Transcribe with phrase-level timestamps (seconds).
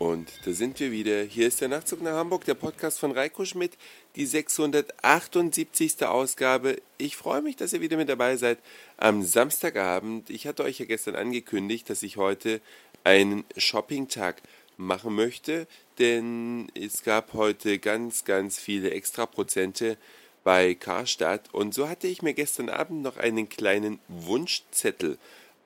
[0.00, 1.24] Und da sind wir wieder.
[1.24, 3.76] Hier ist der Nachtzug nach Hamburg, der Podcast von Reiko Schmidt,
[4.16, 6.06] die 678.
[6.06, 6.80] Ausgabe.
[6.96, 8.60] Ich freue mich, dass ihr wieder mit dabei seid
[8.96, 10.30] am Samstagabend.
[10.30, 12.62] Ich hatte euch ja gestern angekündigt, dass ich heute
[13.04, 14.40] einen Shopping-Tag
[14.78, 15.66] machen möchte,
[15.98, 19.98] denn es gab heute ganz, ganz viele Extraprozente
[20.44, 25.18] bei Karstadt und so hatte ich mir gestern Abend noch einen kleinen Wunschzettel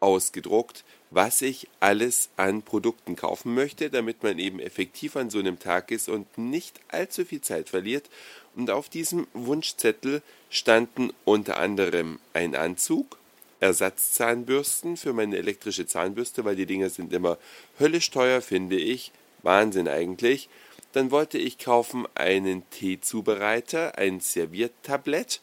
[0.04, 5.58] ausgedruckt, was ich alles an Produkten kaufen möchte, damit man eben effektiv an so einem
[5.58, 8.10] Tag ist und nicht allzu viel Zeit verliert.
[8.54, 13.18] Und auf diesem Wunschzettel standen unter anderem ein Anzug,
[13.60, 17.38] Ersatzzahnbürsten für meine elektrische Zahnbürste, weil die Dinger sind immer
[17.80, 19.10] höllisch teuer, finde ich.
[19.42, 20.48] Wahnsinn eigentlich.
[20.92, 25.40] Dann wollte ich kaufen einen Teezubereiter, ein Serviertablett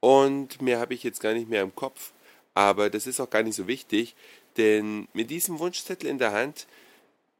[0.00, 2.12] und mehr habe ich jetzt gar nicht mehr im Kopf.
[2.54, 4.14] Aber das ist auch gar nicht so wichtig,
[4.56, 6.66] denn mit diesem Wunschzettel in der Hand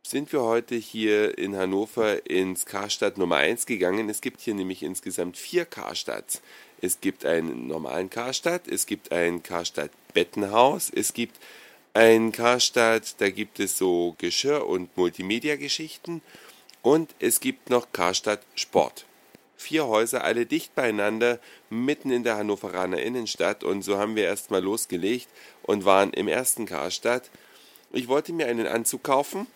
[0.02, 4.08] sind wir heute hier in Hannover ins Karstadt Nummer 1 gegangen.
[4.08, 6.40] Es gibt hier nämlich insgesamt vier Karstadts.
[6.80, 11.38] Es gibt einen normalen Karstadt, es gibt ein Karstadt Bettenhaus, es gibt
[11.92, 16.22] ein Karstadt, da gibt es so Geschirr- und Multimedia-Geschichten
[16.82, 19.04] und es gibt noch Karstadt Sport
[19.60, 23.62] vier Häuser, alle dicht beieinander, mitten in der Hannoveraner Innenstadt.
[23.62, 25.28] Und so haben wir erstmal losgelegt
[25.62, 27.30] und waren im ersten Karstadt.
[27.92, 29.46] Ich wollte mir einen Anzug kaufen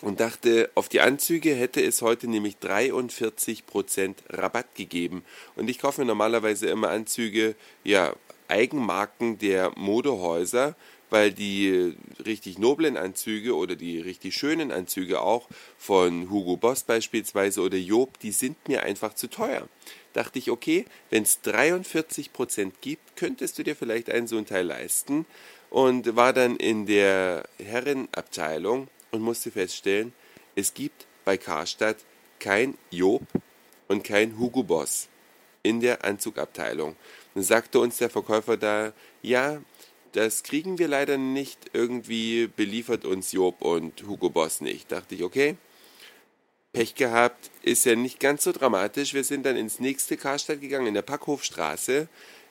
[0.00, 5.24] und dachte, auf die Anzüge hätte es heute nämlich 43% Rabatt gegeben.
[5.54, 7.54] Und ich kaufe mir normalerweise immer Anzüge,
[7.84, 8.14] ja,
[8.48, 10.74] Eigenmarken der Modehäuser
[11.12, 15.46] weil die richtig noblen Anzüge oder die richtig schönen Anzüge auch
[15.76, 19.68] von Hugo Boss beispielsweise oder Job, die sind mir einfach zu teuer.
[20.14, 24.64] Dachte ich, okay, wenn es 43% gibt, könntest du dir vielleicht einen so ein Teil
[24.64, 25.26] leisten
[25.68, 30.14] und war dann in der Herrenabteilung und musste feststellen,
[30.54, 31.98] es gibt bei Karstadt
[32.40, 33.22] kein Job
[33.86, 35.08] und kein Hugo Boss
[35.62, 36.96] in der Anzugabteilung.
[37.34, 39.60] Dann sagte uns der Verkäufer da, ja,
[40.12, 41.70] das kriegen wir leider nicht.
[41.72, 44.92] Irgendwie beliefert uns Job und Hugo Boss nicht.
[44.92, 45.56] Dachte ich, okay,
[46.72, 49.12] Pech gehabt, ist ja nicht ganz so dramatisch.
[49.12, 52.08] Wir sind dann ins nächste Karstadt gegangen, in der Packhofstraße,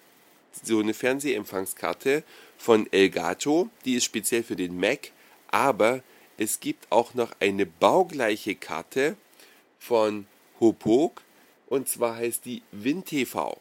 [0.62, 2.23] so eine Fernsehempfangskarte
[2.56, 5.11] von Elgato, die ist speziell für den Mac,
[5.49, 6.02] aber
[6.37, 9.17] es gibt auch noch eine baugleiche Karte
[9.81, 10.26] von
[10.61, 11.23] Hopok
[11.67, 13.56] und zwar heißt die WinTV.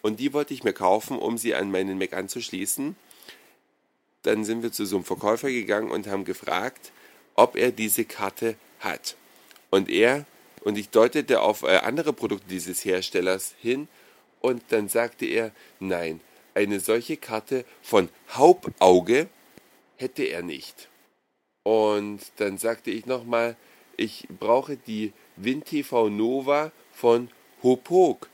[0.00, 2.96] Und die wollte ich mir kaufen, um sie an meinen Mac anzuschließen.
[4.22, 6.92] Dann sind wir zu so einem Verkäufer gegangen und haben gefragt,
[7.34, 9.16] ob er diese Karte hat.
[9.70, 10.24] Und er,
[10.62, 13.88] und ich deutete auf äh, andere Produkte dieses Herstellers hin,
[14.40, 15.50] und dann sagte er,
[15.80, 16.20] nein,
[16.54, 19.28] eine solche Karte von Hauptauge
[19.96, 20.88] hätte er nicht.
[21.62, 23.56] Und dann sagte ich nochmal,
[23.96, 27.30] ich brauche die WinTV Nova von
[27.62, 28.28] Hopok.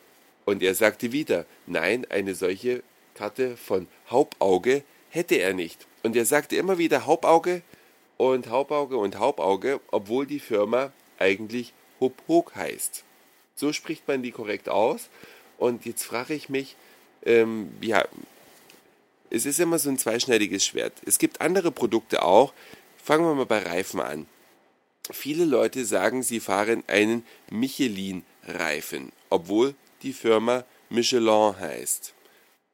[0.45, 2.83] Und er sagte wieder, nein, eine solche
[3.15, 4.85] Karte von Hauptauge
[5.15, 5.87] hätte er nicht.
[6.03, 7.63] Und er sagte immer wieder Hauptauge
[8.17, 13.05] und Haupauge und Haupauge, obwohl die Firma eigentlich Huphook heißt.
[13.55, 15.09] So spricht man die korrekt aus.
[15.57, 16.77] Und jetzt frage ich mich,
[17.25, 18.05] ähm, ja,
[19.31, 20.93] es ist immer so ein zweischneidiges Schwert.
[21.07, 22.53] Es gibt andere Produkte auch.
[23.03, 24.27] Fangen wir mal bei Reifen an.
[25.11, 32.15] Viele Leute sagen, sie fahren einen Michelin-Reifen, obwohl die Firma Michelin heißt.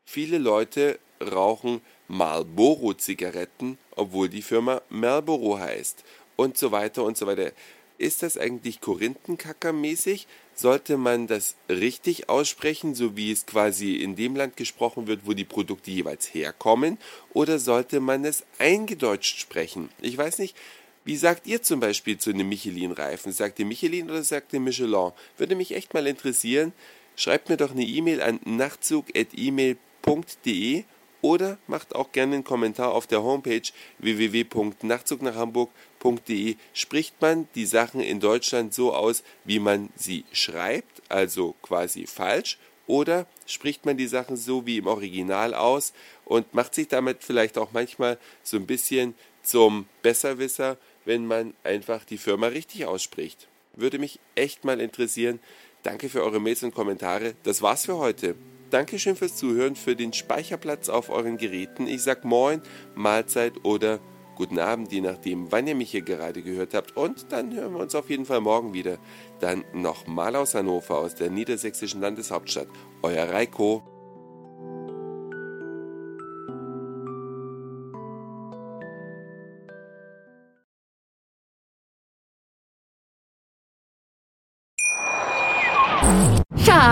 [0.04, 6.04] Viele Leute rauchen Marlboro-Zigaretten, obwohl die Firma Marlboro heißt.
[6.36, 7.52] Und so weiter und so weiter.
[7.98, 10.26] Ist das eigentlich Korinthenkacker-mäßig?
[10.54, 15.34] Sollte man das richtig aussprechen, so wie es quasi in dem Land gesprochen wird, wo
[15.34, 16.96] die Produkte jeweils herkommen?
[17.34, 19.90] Oder sollte man es eingedeutscht sprechen?
[20.00, 20.56] Ich weiß nicht,
[21.04, 23.32] wie sagt ihr zum Beispiel zu einem Michelin-Reifen?
[23.32, 25.12] Sagt ihr Michelin oder sagt ihr Michelin?
[25.36, 26.72] Würde mich echt mal interessieren.
[27.16, 30.84] Schreibt mir doch eine E-Mail an nachtzug.email.de
[31.22, 33.68] oder macht auch gerne einen Kommentar auf der Homepage
[33.98, 36.56] www.nachtzugnachhamburg.de.
[36.72, 42.58] Spricht man die Sachen in Deutschland so aus, wie man sie schreibt, also quasi falsch,
[42.86, 45.92] oder spricht man die Sachen so wie im Original aus
[46.24, 52.04] und macht sich damit vielleicht auch manchmal so ein bisschen zum Besserwisser, wenn man einfach
[52.04, 53.46] die Firma richtig ausspricht.
[53.74, 55.40] Würde mich echt mal interessieren.
[55.82, 57.34] Danke für eure Mails und Kommentare.
[57.44, 58.34] Das war's für heute.
[58.70, 61.88] Dankeschön fürs Zuhören, für den Speicherplatz auf euren Geräten.
[61.88, 62.62] Ich sag Moin,
[62.94, 63.98] Mahlzeit oder
[64.36, 66.96] guten Abend, je nachdem, wann ihr mich hier gerade gehört habt.
[66.96, 68.98] Und dann hören wir uns auf jeden Fall morgen wieder.
[69.40, 72.68] Dann nochmal aus Hannover, aus der niedersächsischen Landeshauptstadt.
[73.02, 73.82] Euer Reiko.